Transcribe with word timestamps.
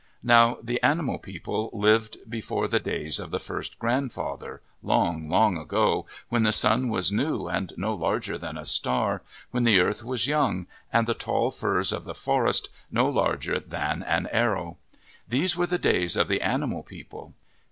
Now 0.23 0.57
the 0.63 0.81
animal 0.81 1.19
people 1.19 1.69
lived 1.73 2.17
before 2.27 2.67
the 2.67 2.79
days 2.79 3.19
of 3.19 3.29
the 3.29 3.39
first 3.39 3.77
grandfather, 3.77 4.63
long, 4.81 5.29
long 5.29 5.59
ago, 5.59 6.07
when 6.27 6.41
the 6.41 6.51
sun 6.51 6.89
was 6.89 7.11
new 7.11 7.47
and 7.47 7.71
no 7.77 7.93
larger 7.93 8.35
than 8.39 8.57
a 8.57 8.65
star, 8.65 9.21
when 9.51 9.63
the 9.63 9.79
earth 9.79 10.03
was 10.03 10.25
young, 10.25 10.65
and 10.91 11.05
the 11.05 11.13
tall 11.13 11.51
firs 11.51 11.91
of 11.91 12.05
the 12.05 12.15
forest 12.15 12.69
no 12.89 13.07
larger 13.07 13.59
than 13.59 14.01
an 14.01 14.25
arrow. 14.31 14.79
These 15.27 15.55
were 15.55 15.67
the 15.67 15.77
days 15.77 16.15
of 16.15 16.27
the 16.27 16.41
animal 16.41 16.81
people. 16.81 17.35